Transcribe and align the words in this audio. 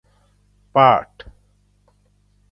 پاۤٹ 0.73 1.15